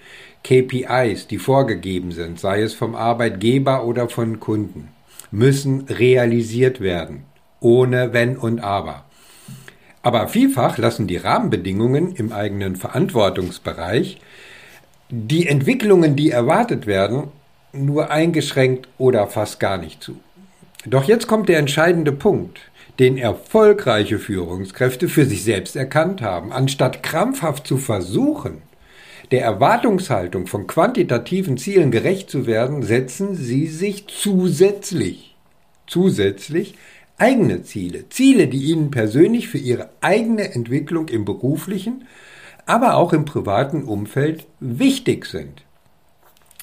KPIs, 0.45 1.29
die 1.29 1.39
vorgegeben 1.39 2.13
sind, 2.13 2.41
sei 2.41 2.63
es 2.63 2.75
vom 2.75 2.97
Arbeitgeber 2.97 3.85
oder 3.85 4.09
von 4.09 4.41
Kunden, 4.41 4.89
müssen 5.31 5.87
realisiert 5.89 6.81
werden, 6.81 7.25
ohne 7.61 8.13
Wenn 8.13 8.37
und 8.37 8.61
Aber. 8.61 9.05
Aber 10.03 10.27
vielfach 10.27 10.79
lassen 10.79 11.07
die 11.07 11.17
Rahmenbedingungen 11.17 12.17
im 12.17 12.33
eigenen 12.33 12.75
Verantwortungsbereich 12.75 14.19
die 15.15 15.47
Entwicklungen, 15.47 16.17
die 16.17 16.31
erwartet 16.31 16.87
werden, 16.87 17.29
nur 17.73 18.11
eingeschränkt 18.11 18.89
oder 18.99 19.27
fast 19.27 19.61
gar 19.61 19.77
nicht 19.77 20.03
zu. 20.03 20.19
Doch 20.87 21.05
jetzt 21.05 21.29
kommt 21.29 21.49
der 21.49 21.59
entscheidende 21.59 22.13
Punkt, 22.13 22.59
den 22.99 23.17
erfolgreiche 23.17 24.19
Führungskräfte 24.19 25.09
für 25.09 25.25
sich 25.25 25.45
selbst 25.45 25.77
erkannt 25.77 26.23
haben. 26.23 26.53
Anstatt 26.53 27.03
krampfhaft 27.03 27.67
zu 27.67 27.79
versuchen, 27.79 28.63
der 29.31 29.43
Erwartungshaltung 29.43 30.47
von 30.47 30.67
quantitativen 30.67 31.57
Zielen 31.57 31.91
gerecht 31.91 32.31
zu 32.31 32.47
werden, 32.47 32.83
setzen 32.83 33.35
sie 33.35 33.67
sich 33.67 34.07
zusätzlich, 34.09 35.37
zusätzlich 35.87 36.75
eigene 37.17 37.63
Ziele, 37.63 38.09
Ziele, 38.11 38.47
die 38.47 38.65
ihnen 38.65 38.91
persönlich 38.91 39.49
für 39.49 39.59
ihre 39.59 39.89
eigene 40.01 40.53
Entwicklung 40.55 41.09
im 41.09 41.25
beruflichen, 41.25 42.07
aber 42.67 42.97
auch 42.97 43.13
im 43.13 43.25
privaten 43.25 43.85
Umfeld 43.85 44.47
wichtig 44.61 45.25
sind. 45.27 45.63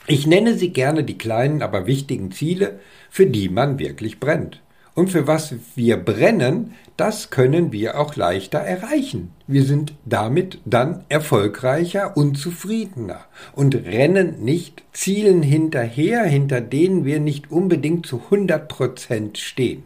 Ich 0.05 0.27
nenne 0.27 0.55
sie 0.55 0.71
gerne 0.71 1.03
die 1.03 1.17
kleinen, 1.17 1.61
aber 1.61 1.87
wichtigen 1.87 2.31
Ziele, 2.31 2.79
für 3.09 3.25
die 3.25 3.49
man 3.49 3.79
wirklich 3.79 4.19
brennt. 4.19 4.61
Und 4.95 5.09
für 5.09 5.27
was 5.27 5.53
wir 5.75 5.97
brennen, 5.97 6.73
das 6.97 7.29
können 7.29 7.71
wir 7.71 7.97
auch 7.97 8.17
leichter 8.17 8.59
erreichen. 8.59 9.31
Wir 9.47 9.63
sind 9.63 9.93
damit 10.03 10.59
dann 10.65 11.05
erfolgreicher 11.07 12.17
und 12.17 12.37
zufriedener 12.37 13.21
und 13.53 13.73
rennen 13.73 14.43
nicht 14.43 14.83
Zielen 14.91 15.41
hinterher, 15.41 16.23
hinter 16.23 16.59
denen 16.59 17.05
wir 17.05 17.21
nicht 17.21 17.51
unbedingt 17.51 18.05
zu 18.05 18.21
100 18.25 18.67
Prozent 18.67 19.37
stehen. 19.37 19.83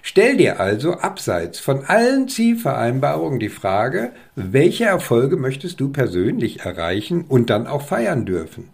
Stell 0.00 0.38
dir 0.38 0.58
also 0.58 0.94
abseits 0.94 1.58
von 1.58 1.84
allen 1.84 2.28
Zielvereinbarungen 2.28 3.38
die 3.38 3.50
Frage, 3.50 4.12
welche 4.36 4.86
Erfolge 4.86 5.36
möchtest 5.36 5.80
du 5.80 5.90
persönlich 5.90 6.60
erreichen 6.60 7.26
und 7.28 7.50
dann 7.50 7.66
auch 7.66 7.82
feiern 7.82 8.24
dürfen? 8.24 8.70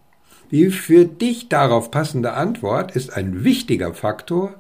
Die 0.52 0.70
für 0.70 1.06
dich 1.06 1.48
darauf 1.48 1.90
passende 1.90 2.34
Antwort 2.34 2.94
ist 2.94 3.16
ein 3.16 3.42
wichtiger 3.42 3.94
Faktor 3.94 4.54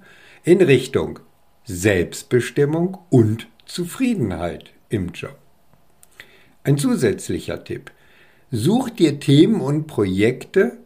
in 0.44 0.60
Richtung 0.60 1.20
Selbstbestimmung 1.64 2.98
und 3.08 3.48
Zufriedenheit 3.64 4.72
im 4.90 5.08
Job. 5.08 5.38
Ein 6.62 6.76
zusätzlicher 6.76 7.64
Tipp. 7.64 7.90
Such 8.50 8.90
dir 8.90 9.20
Themen 9.20 9.62
und 9.62 9.86
Projekte 9.86 10.76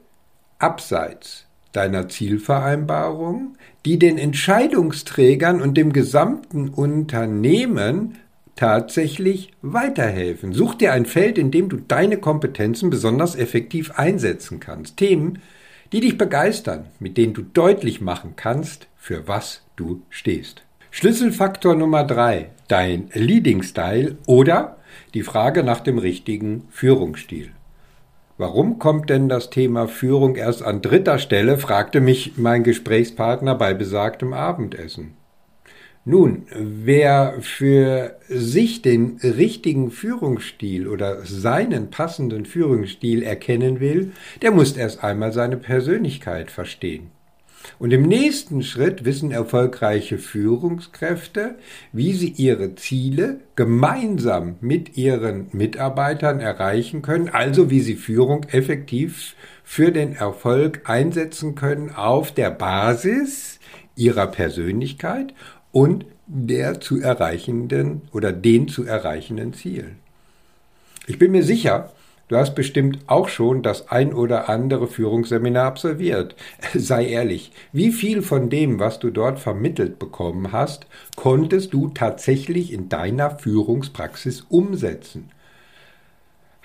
abseits 0.61 1.47
deiner 1.73 2.09
Zielvereinbarung, 2.09 3.57
die 3.85 3.99
den 3.99 4.17
Entscheidungsträgern 4.17 5.61
und 5.61 5.77
dem 5.77 5.93
gesamten 5.93 6.69
Unternehmen 6.69 8.15
tatsächlich 8.55 9.51
weiterhelfen. 9.61 10.53
Such 10.53 10.77
dir 10.77 10.93
ein 10.93 11.05
Feld, 11.05 11.37
in 11.37 11.51
dem 11.51 11.69
du 11.69 11.79
deine 11.79 12.19
Kompetenzen 12.19 12.91
besonders 12.91 13.35
effektiv 13.35 13.91
einsetzen 13.99 14.61
kannst. 14.61 14.97
Themen, 14.97 15.41
die 15.93 16.01
dich 16.01 16.17
begeistern, 16.17 16.87
mit 17.01 17.17
denen 17.17 17.35
du 17.35 17.43
deutlich 17.43 18.01
machen 18.01 18.35
kannst, 18.37 18.89
für 19.09 19.27
was 19.27 19.63
du 19.77 20.03
stehst. 20.11 20.65
Schlüsselfaktor 20.91 21.75
Nummer 21.75 22.05
drei: 22.05 22.51
Dein 22.69 23.09
Leading 23.15 23.63
Style 23.63 24.19
oder 24.27 24.77
die 25.15 25.23
Frage 25.23 25.63
nach 25.63 25.81
dem 25.81 25.97
richtigen 25.97 26.65
Führungsstil. 26.69 27.53
Warum 28.37 28.79
kommt 28.79 29.09
denn 29.09 29.31
das 29.31 29.49
Thema 29.49 29.89
Führung 29.89 30.37
erst 30.37 30.63
an 30.63 30.83
dritter 30.83 31.19
Stelle? 31.19 31.57
fragte 31.57 32.03
mich 32.03 32.35
mein 32.37 32.65
Gesprächspartner 32.65 33.55
bei 33.55 33.73
besagtem 33.73 34.35
Abendessen. 34.35 35.15
Nun, 36.05 36.45
wer 36.55 37.37
für 37.41 38.19
sich 38.29 38.83
den 38.83 39.19
richtigen 39.23 39.91
Führungsstil 39.91 40.87
oder 40.87 41.25
seinen 41.25 41.89
passenden 41.89 42.45
Führungsstil 42.45 43.23
erkennen 43.23 43.81
will, 43.81 44.13
der 44.43 44.51
muss 44.51 44.77
erst 44.77 45.03
einmal 45.03 45.33
seine 45.33 45.57
Persönlichkeit 45.57 46.51
verstehen. 46.51 47.11
Und 47.79 47.93
im 47.93 48.03
nächsten 48.03 48.63
Schritt 48.63 49.05
wissen 49.05 49.31
erfolgreiche 49.31 50.19
Führungskräfte, 50.19 51.57
wie 51.93 52.13
sie 52.13 52.31
ihre 52.31 52.75
Ziele 52.75 53.41
gemeinsam 53.57 54.57
mit 54.61 54.97
ihren 54.97 55.49
Mitarbeitern 55.53 56.41
erreichen 56.41 57.03
können, 57.03 57.29
also 57.29 57.71
wie 57.71 57.81
sie 57.81 57.97
Führung 57.97 58.45
effektiv 58.45 59.35
für 59.65 59.93
den 59.93 60.15
Erfolg 60.15 60.83
einsetzen 60.85 61.55
können 61.55 61.91
auf 61.95 62.33
der 62.33 62.51
Basis 62.51 63.59
ihrer 63.97 64.27
Persönlichkeit 64.27 65.35
und 65.73 66.07
der 66.27 66.81
zu 66.81 67.01
erreichenden 67.01 68.03
oder 68.13 68.33
den 68.33 68.69
zu 68.69 68.85
erreichenden 68.85 69.55
Zielen. 69.55 69.97
Ich 71.07 71.19
bin 71.19 71.33
mir 71.33 71.43
sicher, 71.43 71.93
du 72.29 72.37
hast 72.37 72.55
bestimmt 72.55 72.99
auch 73.07 73.29
schon 73.29 73.63
das 73.63 73.89
ein 73.89 74.13
oder 74.13 74.49
andere 74.49 74.87
Führungsseminar 74.87 75.67
absolviert. 75.67 76.37
Sei 76.75 77.07
ehrlich, 77.07 77.53
wie 77.73 77.91
viel 77.91 78.23
von 78.23 78.49
dem, 78.51 78.79
was 78.79 78.99
du 78.99 79.11
dort 79.11 79.39
vermittelt 79.39 79.99
bekommen 79.99 80.53
hast, 80.53 80.87
konntest 81.17 81.73
du 81.73 81.89
tatsächlich 81.89 82.73
in 82.73 82.89
deiner 82.89 83.31
Führungspraxis 83.31 84.43
umsetzen? 84.49 85.31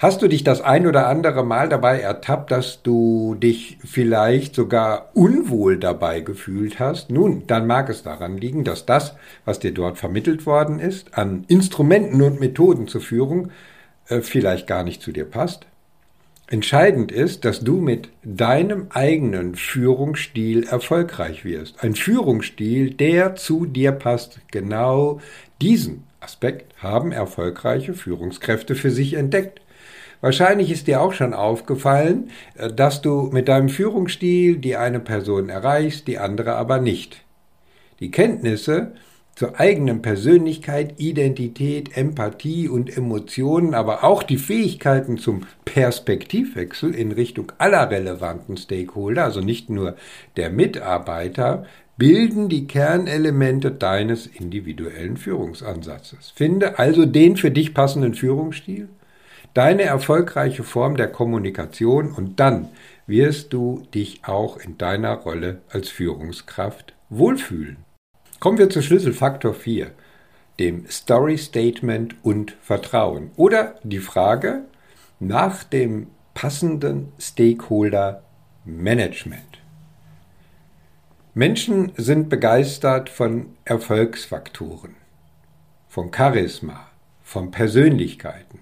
Hast 0.04 0.22
du 0.22 0.28
dich 0.28 0.44
das 0.44 0.60
ein 0.60 0.86
oder 0.86 1.08
andere 1.08 1.46
Mal 1.46 1.70
dabei 1.70 2.02
ertappt, 2.02 2.52
dass 2.52 2.84
du 2.84 3.36
dich 3.36 3.78
vielleicht 3.86 4.54
sogar 4.54 5.12
unwohl 5.14 5.78
dabei 5.78 6.20
gefühlt 6.20 6.78
hast? 6.78 7.10
Nun, 7.10 7.48
dann 7.48 7.68
mag 7.68 7.88
es 7.88 8.04
daran 8.04 8.38
liegen, 8.38 8.66
dass 8.66 8.86
das, 8.86 9.16
was 9.46 9.60
dir 9.60 9.74
dort 9.74 9.98
vermittelt 9.98 10.46
worden 10.46 10.80
ist, 10.80 11.18
an 11.18 11.46
Instrumenten 11.48 12.22
und 12.22 12.42
Methoden 12.42 12.90
zur 12.90 13.00
Führung, 13.00 13.52
äh, 14.08 14.22
vielleicht 14.22 14.68
gar 14.68 14.84
nicht 14.84 15.02
zu 15.02 15.12
dir 15.12 15.26
passt. 15.26 15.66
Entscheidend 16.48 17.12
ist, 17.12 17.46
dass 17.46 17.62
du 17.62 17.80
mit 17.80 18.10
deinem 18.24 18.88
eigenen 18.90 19.56
Führungsstil 19.56 20.64
erfolgreich 20.64 21.46
wirst. 21.46 21.82
Ein 21.84 21.96
Führungsstil, 21.96 22.94
der 22.94 23.36
zu 23.36 23.66
dir 23.66 23.94
passt. 23.94 24.40
Genau 24.52 25.22
diesen 25.62 26.04
Aspekt 26.20 26.76
haben 26.82 27.12
erfolgreiche 27.12 27.94
Führungskräfte 27.94 28.76
für 28.76 28.92
sich 28.92 29.14
entdeckt. 29.14 29.62
Wahrscheinlich 30.22 30.72
ist 30.72 30.88
dir 30.88 31.02
auch 31.02 31.14
schon 31.14 31.34
aufgefallen, 31.34 32.30
äh, 32.56 32.72
dass 32.72 33.02
du 33.02 33.30
mit 33.32 33.48
deinem 33.48 33.70
Führungsstil 33.70 34.58
die 34.58 34.76
eine 34.76 35.00
Person 35.00 35.50
erreichst, 35.50 36.08
die 36.08 36.18
andere 36.18 36.56
aber 36.56 36.80
nicht. 36.80 37.24
Die 38.00 38.12
Kenntnisse 38.12 38.94
zur 39.36 39.60
eigenen 39.60 40.02
Persönlichkeit, 40.02 41.00
Identität, 41.00 41.98
Empathie 41.98 42.70
und 42.70 42.96
Emotionen, 42.96 43.74
aber 43.74 44.04
auch 44.04 44.24
die 44.24 44.38
Fähigkeiten 44.38 45.18
zum 45.18 45.48
Perspektivwechsel 45.66 46.94
in 46.94 47.12
Richtung 47.12 47.52
aller 47.58 47.90
relevanten 47.90 48.58
Stakeholder, 48.58 49.24
also 49.24 49.42
nicht 49.42 49.70
nur 49.70 49.96
der 50.38 50.50
Mitarbeiter, 50.50 51.66
bilden 51.98 52.50
die 52.50 52.68
Kernelemente 52.68 53.72
deines 53.72 54.28
individuellen 54.28 55.18
Führungsansatzes. 55.18 56.32
Finde 56.36 56.80
also 56.80 57.06
den 57.06 57.38
für 57.38 57.52
dich 57.52 57.74
passenden 57.74 58.14
Führungsstil 58.14 58.90
deine 59.54 59.84
erfolgreiche 59.84 60.64
Form 60.64 60.98
der 60.98 61.08
Kommunikation 61.08 62.12
und 62.12 62.40
dann 62.40 62.70
wirst 63.06 63.54
du 63.54 63.84
dich 63.94 64.22
auch 64.24 64.58
in 64.58 64.78
deiner 64.78 65.14
Rolle 65.16 65.62
als 65.70 65.90
Führungskraft 65.90 66.94
wohlfühlen. 67.10 67.78
Kommen 68.44 68.58
wir 68.58 68.70
zu 68.70 68.82
Schlüsselfaktor 68.82 69.54
4, 69.54 69.92
dem 70.60 70.86
Story 70.90 71.38
Statement 71.38 72.14
und 72.24 72.58
Vertrauen 72.62 73.32
oder 73.38 73.76
die 73.84 74.00
Frage 74.00 74.66
nach 75.22 75.64
dem 75.64 76.08
passenden 76.34 77.14
Stakeholder 77.18 78.22
Management. 78.66 79.62
Menschen 81.34 81.94
sind 81.96 82.28
begeistert 82.28 83.08
von 83.08 83.46
Erfolgsfaktoren, 83.64 84.98
von 85.88 86.12
Charisma, 86.14 86.88
von 87.24 87.50
Persönlichkeiten. 87.50 88.60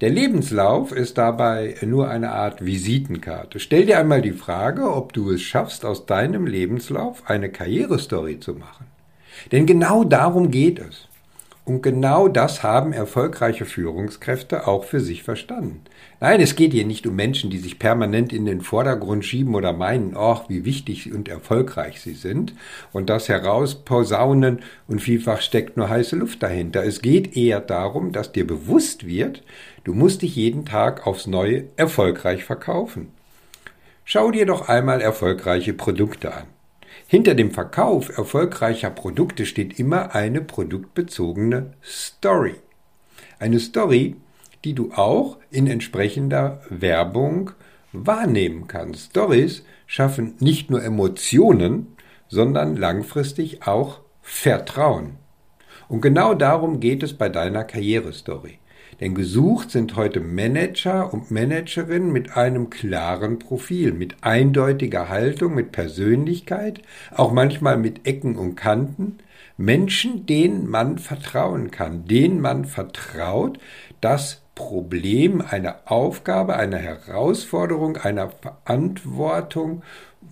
Der 0.00 0.08
Lebenslauf 0.08 0.92
ist 0.92 1.18
dabei 1.18 1.76
nur 1.82 2.08
eine 2.08 2.32
Art 2.32 2.64
Visitenkarte. 2.64 3.60
Stell 3.60 3.84
dir 3.84 3.98
einmal 3.98 4.22
die 4.22 4.32
Frage, 4.32 4.90
ob 4.90 5.12
du 5.12 5.30
es 5.30 5.42
schaffst, 5.42 5.84
aus 5.84 6.06
deinem 6.06 6.46
Lebenslauf 6.46 7.28
eine 7.28 7.50
Karrierestory 7.50 8.40
zu 8.40 8.54
machen. 8.54 8.86
Denn 9.52 9.66
genau 9.66 10.04
darum 10.04 10.50
geht 10.50 10.78
es. 10.78 11.08
Und 11.70 11.82
genau 11.82 12.26
das 12.26 12.64
haben 12.64 12.92
erfolgreiche 12.92 13.64
Führungskräfte 13.64 14.66
auch 14.66 14.84
für 14.84 14.98
sich 14.98 15.22
verstanden. 15.22 15.82
Nein, 16.18 16.40
es 16.40 16.56
geht 16.56 16.72
hier 16.72 16.84
nicht 16.84 17.06
um 17.06 17.14
Menschen, 17.14 17.48
die 17.48 17.58
sich 17.58 17.78
permanent 17.78 18.32
in 18.32 18.44
den 18.44 18.60
Vordergrund 18.60 19.24
schieben 19.24 19.54
oder 19.54 19.72
meinen, 19.72 20.16
oh, 20.16 20.40
wie 20.48 20.64
wichtig 20.64 21.12
und 21.12 21.28
erfolgreich 21.28 22.00
sie 22.00 22.14
sind 22.14 22.54
und 22.92 23.08
das 23.08 23.28
herausposaunen 23.28 24.62
und 24.88 25.00
vielfach 25.00 25.40
steckt 25.42 25.76
nur 25.76 25.88
heiße 25.88 26.16
Luft 26.16 26.42
dahinter. 26.42 26.82
Es 26.84 27.02
geht 27.02 27.36
eher 27.36 27.60
darum, 27.60 28.10
dass 28.10 28.32
dir 28.32 28.46
bewusst 28.46 29.06
wird, 29.06 29.44
du 29.84 29.94
musst 29.94 30.22
dich 30.22 30.34
jeden 30.34 30.64
Tag 30.64 31.06
aufs 31.06 31.26
Neue 31.26 31.66
erfolgreich 31.76 32.42
verkaufen. 32.42 33.12
Schau 34.04 34.32
dir 34.32 34.44
doch 34.44 34.68
einmal 34.68 35.00
erfolgreiche 35.00 35.72
Produkte 35.72 36.34
an. 36.34 36.59
Hinter 37.06 37.34
dem 37.34 37.50
Verkauf 37.50 38.16
erfolgreicher 38.16 38.90
Produkte 38.90 39.46
steht 39.46 39.78
immer 39.78 40.14
eine 40.14 40.40
produktbezogene 40.40 41.72
Story. 41.82 42.56
Eine 43.38 43.60
Story, 43.60 44.16
die 44.64 44.74
du 44.74 44.92
auch 44.92 45.38
in 45.50 45.66
entsprechender 45.66 46.62
Werbung 46.68 47.52
wahrnehmen 47.92 48.66
kannst. 48.66 49.10
Stories 49.10 49.64
schaffen 49.86 50.34
nicht 50.40 50.70
nur 50.70 50.82
Emotionen, 50.82 51.96
sondern 52.28 52.76
langfristig 52.76 53.66
auch 53.66 54.00
Vertrauen. 54.22 55.16
Und 55.88 56.02
genau 56.02 56.34
darum 56.34 56.78
geht 56.78 57.02
es 57.02 57.14
bei 57.14 57.28
deiner 57.28 57.64
Karrierestory. 57.64 58.58
Denn 59.00 59.14
gesucht 59.14 59.70
sind 59.70 59.96
heute 59.96 60.20
Manager 60.20 61.12
und 61.12 61.30
Managerinnen 61.30 62.12
mit 62.12 62.36
einem 62.36 62.68
klaren 62.70 63.38
Profil, 63.38 63.92
mit 63.92 64.16
eindeutiger 64.22 65.08
Haltung, 65.08 65.54
mit 65.54 65.72
Persönlichkeit, 65.72 66.82
auch 67.14 67.32
manchmal 67.32 67.78
mit 67.78 68.06
Ecken 68.06 68.36
und 68.36 68.56
Kanten. 68.56 69.18
Menschen, 69.56 70.26
denen 70.26 70.68
man 70.68 70.98
vertrauen 70.98 71.70
kann, 71.70 72.06
denen 72.06 72.40
man 72.40 72.64
vertraut, 72.64 73.58
das 74.00 74.40
Problem, 74.54 75.40
eine 75.40 75.90
Aufgabe, 75.90 76.56
eine 76.56 76.78
Herausforderung, 76.78 77.96
einer 77.96 78.30
Verantwortung 78.30 79.82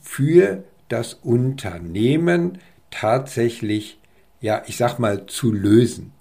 für 0.02 0.64
das 0.88 1.14
Unternehmen 1.14 2.58
tatsächlich, 2.90 3.98
ja, 4.40 4.62
ich 4.66 4.76
sag 4.76 4.98
mal, 4.98 5.26
zu 5.26 5.52
lösen. 5.52 6.12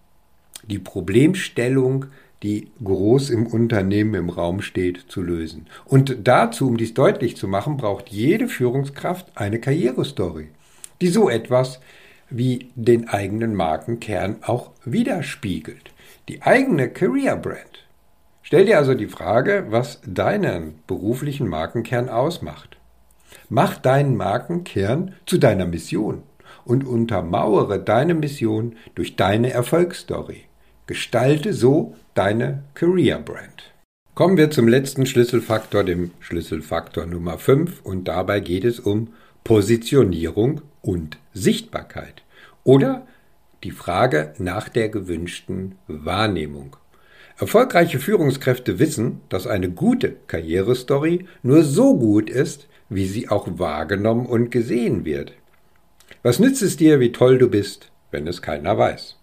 Die 0.68 0.80
Problemstellung 0.80 2.06
die 2.44 2.72
groß 2.84 3.32
im 3.32 3.48
Unternehmen 3.48 4.14
im 4.14 4.30
Raum 4.30 4.62
steht, 4.62 5.06
zu 5.08 5.22
lösen. 5.22 5.68
Und 5.86 6.28
dazu, 6.28 6.68
um 6.68 6.78
dies 6.78 6.94
deutlich 6.94 7.36
zu 7.36 7.48
machen, 7.48 7.78
braucht 7.78 8.10
jede 8.10 8.48
Führungskraft 8.48 9.28
eine 9.36 9.60
Karrierestory, 9.60 10.50
die 11.02 11.08
so 11.08 11.30
etwas 11.30 11.80
wie 12.30 12.70
den 12.76 13.10
eigenen 13.10 13.56
Markenkern 13.56 14.38
auch 14.42 14.72
widerspiegelt. 14.86 15.92
Die 16.28 16.42
eigene 16.42 16.90
Career 16.90 17.38
Brand. 17.38 17.86
Stell 18.44 18.66
dir 18.66 18.78
also 18.78 18.94
die 18.94 19.08
Frage, 19.08 19.68
was 19.70 20.02
deinen 20.06 20.80
beruflichen 20.88 21.48
Markenkern 21.48 22.10
ausmacht. 22.10 22.78
Mach 23.50 23.78
deinen 23.78 24.16
Markenkern 24.16 25.16
zu 25.26 25.38
deiner 25.38 25.66
Mission 25.66 26.24
und 26.66 26.86
untermauere 26.86 27.80
deine 27.80 28.14
Mission 28.14 28.76
durch 28.94 29.16
deine 29.16 29.52
Erfolgsstory. 29.52 30.47
Gestalte 30.88 31.52
so 31.52 31.96
deine 32.14 32.64
Career 32.74 33.20
Brand. 33.20 33.74
Kommen 34.16 34.38
wir 34.38 34.52
zum 34.52 34.70
letzten 34.70 35.06
Schlüsselfaktor, 35.06 35.84
dem 35.84 36.12
Schlüsselfaktor 36.22 37.06
Nummer 37.06 37.38
5 37.38 37.82
und 37.84 38.08
dabei 38.08 38.40
geht 38.40 38.64
es 38.64 38.80
um 38.80 39.10
Positionierung 39.44 40.62
und 40.82 41.18
Sichtbarkeit 41.34 42.24
oder 42.64 43.06
die 43.66 43.72
Frage 43.72 44.34
nach 44.38 44.70
der 44.70 44.88
gewünschten 44.88 45.76
Wahrnehmung. 45.88 46.78
Erfolgreiche 47.38 48.00
Führungskräfte 48.00 48.80
wissen, 48.80 49.20
dass 49.28 49.46
eine 49.46 49.70
gute 49.70 50.16
Karrierestory 50.28 51.26
nur 51.44 51.64
so 51.64 51.98
gut 51.98 52.30
ist, 52.30 52.70
wie 52.88 53.08
sie 53.08 53.28
auch 53.28 53.60
wahrgenommen 53.60 54.26
und 54.26 54.52
gesehen 54.52 55.04
wird. 55.04 55.34
Was 56.24 56.40
nützt 56.40 56.62
es 56.62 56.78
dir, 56.78 57.02
wie 57.02 57.12
toll 57.12 57.40
du 57.40 57.50
bist, 57.50 57.92
wenn 58.10 58.26
es 58.26 58.42
keiner 58.42 58.78
weiß? 58.78 59.17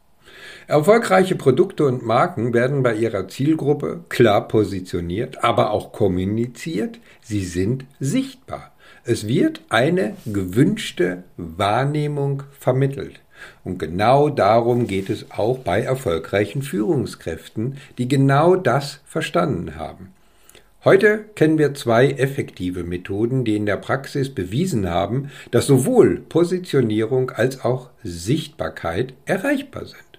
Erfolgreiche 0.66 1.36
Produkte 1.36 1.84
und 1.84 2.06
Marken 2.06 2.54
werden 2.54 2.82
bei 2.82 2.94
ihrer 2.94 3.28
Zielgruppe 3.28 4.04
klar 4.08 4.48
positioniert, 4.48 5.44
aber 5.44 5.70
auch 5.70 5.92
kommuniziert. 5.92 6.98
Sie 7.20 7.44
sind 7.44 7.84
sichtbar. 8.00 8.72
Es 9.04 9.28
wird 9.28 9.60
eine 9.68 10.16
gewünschte 10.24 11.24
Wahrnehmung 11.36 12.44
vermittelt. 12.58 13.20
Und 13.62 13.78
genau 13.78 14.30
darum 14.30 14.86
geht 14.86 15.10
es 15.10 15.30
auch 15.30 15.58
bei 15.58 15.82
erfolgreichen 15.82 16.62
Führungskräften, 16.62 17.76
die 17.98 18.08
genau 18.08 18.56
das 18.56 19.00
verstanden 19.04 19.76
haben. 19.76 20.14
Heute 20.82 21.24
kennen 21.34 21.58
wir 21.58 21.74
zwei 21.74 22.10
effektive 22.10 22.84
Methoden, 22.84 23.44
die 23.44 23.56
in 23.56 23.66
der 23.66 23.76
Praxis 23.76 24.34
bewiesen 24.34 24.88
haben, 24.88 25.30
dass 25.50 25.66
sowohl 25.66 26.20
Positionierung 26.20 27.30
als 27.30 27.62
auch 27.64 27.90
Sichtbarkeit 28.02 29.12
erreichbar 29.26 29.84
sind. 29.84 30.13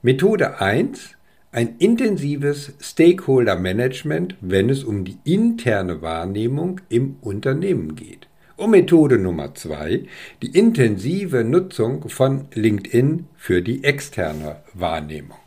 Methode 0.00 0.60
1. 0.60 1.16
Ein 1.50 1.74
intensives 1.80 2.72
Stakeholder 2.80 3.56
Management, 3.56 4.36
wenn 4.40 4.70
es 4.70 4.84
um 4.84 5.04
die 5.04 5.18
interne 5.24 6.02
Wahrnehmung 6.02 6.80
im 6.88 7.16
Unternehmen 7.20 7.96
geht. 7.96 8.28
Und 8.56 8.70
Methode 8.70 9.18
Nummer 9.18 9.56
2. 9.56 10.04
Die 10.40 10.56
intensive 10.56 11.42
Nutzung 11.42 12.08
von 12.08 12.46
LinkedIn 12.54 13.26
für 13.34 13.60
die 13.60 13.82
externe 13.82 14.62
Wahrnehmung. 14.72 15.40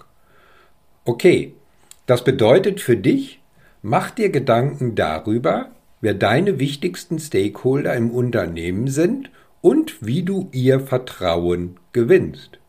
Okay, 1.06 1.54
das 2.06 2.26
bedeutet 2.26 2.82
für 2.82 2.98
dich, 2.98 3.40
mach 3.82 4.12
dir 4.12 4.32
Gedanken 4.32 4.96
darüber, 4.96 5.72
wer 6.02 6.14
deine 6.14 6.60
wichtigsten 6.60 7.20
Stakeholder 7.20 7.96
im 7.96 8.12
Unternehmen 8.12 8.90
sind 8.90 9.32
und 9.62 10.06
wie 10.06 10.24
du 10.24 10.50
ihr 10.52 10.82
Vertrauen 10.82 11.78
gewinnst. 11.94 12.61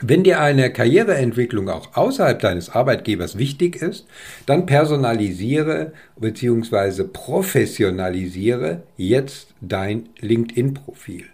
Wenn 0.00 0.22
dir 0.22 0.40
eine 0.40 0.72
Karriereentwicklung 0.72 1.68
auch 1.68 1.96
außerhalb 1.96 2.38
deines 2.38 2.70
Arbeitgebers 2.70 3.36
wichtig 3.36 3.82
ist, 3.82 4.06
dann 4.46 4.64
personalisiere 4.64 5.92
bzw. 6.16 7.02
professionalisiere 7.12 8.84
jetzt 8.96 9.54
dein 9.60 10.08
LinkedIn-Profil. 10.20 11.24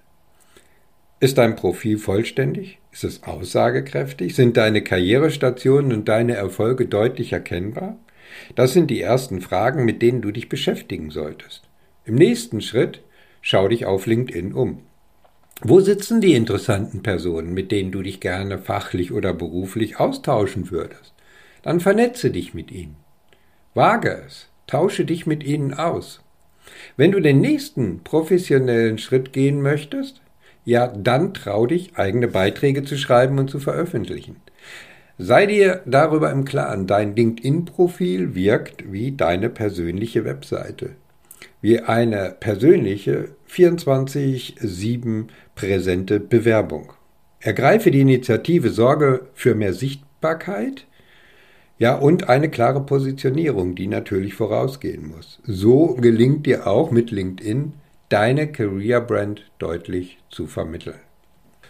Ist 1.20 1.36
dein 1.36 1.56
Profil 1.56 1.98
vollständig? 1.98 2.78
Ist 2.90 3.04
es 3.04 3.22
aussagekräftig? 3.22 4.34
Sind 4.34 4.56
deine 4.56 4.82
Karrierestationen 4.82 5.92
und 5.92 6.08
deine 6.08 6.34
Erfolge 6.34 6.86
deutlich 6.86 7.34
erkennbar? 7.34 7.98
Das 8.54 8.72
sind 8.72 8.90
die 8.90 9.02
ersten 9.02 9.42
Fragen, 9.42 9.84
mit 9.84 10.00
denen 10.00 10.22
du 10.22 10.30
dich 10.30 10.48
beschäftigen 10.48 11.10
solltest. 11.10 11.64
Im 12.06 12.14
nächsten 12.14 12.62
Schritt 12.62 13.02
schau 13.42 13.68
dich 13.68 13.84
auf 13.84 14.06
LinkedIn 14.06 14.54
um. 14.54 14.82
Wo 15.62 15.80
sitzen 15.80 16.20
die 16.20 16.34
interessanten 16.34 17.02
Personen, 17.02 17.54
mit 17.54 17.70
denen 17.70 17.92
du 17.92 18.02
dich 18.02 18.20
gerne 18.20 18.58
fachlich 18.58 19.12
oder 19.12 19.32
beruflich 19.32 20.00
austauschen 20.00 20.70
würdest? 20.70 21.14
Dann 21.62 21.80
vernetze 21.80 22.30
dich 22.30 22.54
mit 22.54 22.70
ihnen. 22.70 22.96
Wage 23.72 24.22
es, 24.26 24.48
tausche 24.66 25.04
dich 25.04 25.26
mit 25.26 25.44
ihnen 25.44 25.72
aus. 25.72 26.20
Wenn 26.96 27.12
du 27.12 27.20
den 27.20 27.40
nächsten 27.40 28.00
professionellen 28.02 28.98
Schritt 28.98 29.32
gehen 29.32 29.62
möchtest, 29.62 30.20
ja, 30.64 30.88
dann 30.88 31.34
trau 31.34 31.66
dich, 31.66 31.96
eigene 31.96 32.28
Beiträge 32.28 32.84
zu 32.84 32.96
schreiben 32.96 33.38
und 33.38 33.48
zu 33.48 33.60
veröffentlichen. 33.60 34.36
Sei 35.18 35.46
dir 35.46 35.82
darüber 35.86 36.32
im 36.32 36.44
Klaren, 36.44 36.86
dein 36.86 37.14
LinkedIn-Profil 37.14 38.34
wirkt 38.34 38.90
wie 38.90 39.12
deine 39.12 39.50
persönliche 39.50 40.24
Webseite 40.24 40.96
wie 41.60 41.80
eine 41.80 42.36
persönliche 42.38 43.30
24-7 43.50 45.26
präsente 45.54 46.20
Bewerbung. 46.20 46.92
Ergreife 47.40 47.90
die 47.90 48.00
Initiative, 48.00 48.70
sorge 48.70 49.26
für 49.34 49.54
mehr 49.54 49.74
Sichtbarkeit, 49.74 50.86
ja, 51.78 51.96
und 51.96 52.28
eine 52.28 52.50
klare 52.50 52.80
Positionierung, 52.86 53.74
die 53.74 53.88
natürlich 53.88 54.34
vorausgehen 54.34 55.08
muss. 55.08 55.40
So 55.44 55.96
gelingt 55.96 56.46
dir 56.46 56.66
auch 56.66 56.90
mit 56.90 57.10
LinkedIn 57.10 57.72
deine 58.08 58.50
Career 58.50 59.00
Brand 59.00 59.50
deutlich 59.58 60.18
zu 60.30 60.46
vermitteln. 60.46 61.00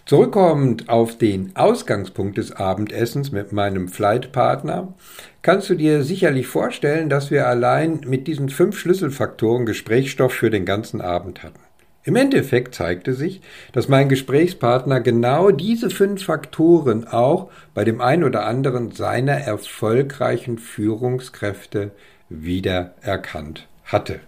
Zurückkommend 0.07 0.91
auf 0.91 1.17
den 1.17 1.57
Ausgangspunkt 1.57 2.37
des 2.37 2.53
Abendessens 2.53 3.33
mit 3.33 3.53
meinem 3.53 3.89
Flightpartner, 3.89 4.93
kannst 5.41 5.71
du 5.71 5.75
dir 5.75 6.03
sicherlich 6.03 6.47
vorstellen, 6.47 7.09
dass 7.09 7.31
wir 7.31 7.47
allein 7.49 8.01
mit 8.07 8.27
diesen 8.27 8.51
fünf 8.51 8.79
Schlüsselfaktoren 8.79 9.65
Gesprächsstoff 9.65 10.35
für 10.35 10.51
den 10.51 10.67
ganzen 10.67 11.01
Abend 11.01 11.43
hatten. 11.43 11.61
Im 12.07 12.17
Endeffekt 12.17 12.75
zeigte 12.75 13.15
sich, 13.15 13.41
dass 13.73 13.89
mein 13.89 14.11
Gesprächspartner 14.11 15.01
genau 15.01 15.51
diese 15.51 15.89
fünf 15.89 16.23
Faktoren 16.23 17.09
auch 17.09 17.49
bei 17.73 17.85
dem 17.85 18.03
einen 18.03 18.25
oder 18.25 18.45
anderen 18.45 18.93
seiner 18.93 19.33
erfolgreichen 19.33 20.59
Führungskräfte 20.59 21.93
wiedererkannt 22.29 23.69
hatte. 23.85 24.21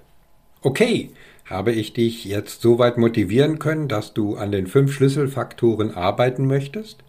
Okay, 0.63 1.11
habe 1.47 1.73
ich 1.73 1.93
dich 1.93 2.25
jetzt 2.25 2.61
so 2.61 2.79
weit 2.79 2.99
motivieren 2.99 3.59
können, 3.59 3.89
dass 3.89 4.13
du 4.13 4.37
an 4.37 4.53
den 4.53 4.67
fünf 4.67 4.93
Schlüsselfaktoren 4.93 5.95
arbeiten 5.95 6.47
möchtest? 6.47 7.05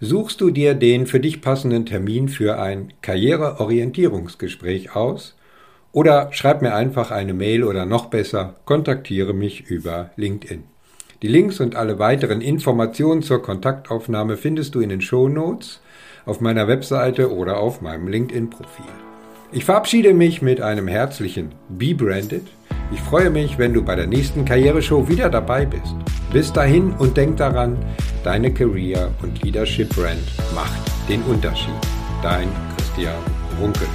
suchst 0.00 0.40
du 0.40 0.50
dir 0.50 0.74
den 0.74 1.06
für 1.06 1.20
dich 1.20 1.42
passenden 1.42 1.84
Termin 1.84 2.28
für 2.28 2.58
ein 2.58 2.92
Karriereorientierungsgespräch 3.02 4.96
aus 4.96 5.36
oder 5.92 6.32
schreib 6.32 6.62
mir 6.62 6.74
einfach 6.74 7.10
eine 7.10 7.34
Mail 7.34 7.64
oder 7.64 7.84
noch 7.84 8.06
besser, 8.06 8.56
kontaktiere 8.64 9.34
mich 9.34 9.66
über 9.68 10.10
LinkedIn. 10.16 10.64
Die 11.22 11.28
Links 11.28 11.60
und 11.60 11.76
alle 11.76 11.98
weiteren 11.98 12.40
Informationen 12.40 13.22
zur 13.22 13.42
Kontaktaufnahme 13.42 14.38
findest 14.38 14.74
du 14.74 14.80
in 14.80 14.88
den 14.88 15.02
Show 15.02 15.28
Notes 15.28 15.82
auf 16.24 16.40
meiner 16.40 16.66
Webseite 16.66 17.30
oder 17.34 17.58
auf 17.58 17.82
meinem 17.82 18.08
LinkedIn-Profil. 18.08 19.09
Ich 19.52 19.64
verabschiede 19.64 20.14
mich 20.14 20.42
mit 20.42 20.60
einem 20.60 20.86
herzlichen 20.86 21.50
Be 21.68 21.92
Branded. 21.92 22.46
Ich 22.92 23.00
freue 23.00 23.30
mich, 23.30 23.58
wenn 23.58 23.74
du 23.74 23.82
bei 23.82 23.96
der 23.96 24.06
nächsten 24.06 24.44
Karriereshow 24.44 25.08
wieder 25.08 25.28
dabei 25.28 25.66
bist. 25.66 25.96
Bis 26.32 26.52
dahin 26.52 26.92
und 26.92 27.16
denk 27.16 27.36
daran, 27.36 27.76
deine 28.22 28.54
Career- 28.54 29.10
und 29.22 29.42
Leadership-Brand 29.42 30.54
macht 30.54 30.80
den 31.08 31.22
Unterschied. 31.22 31.74
Dein 32.22 32.48
Christian 32.76 33.18
Runkel. 33.60 33.88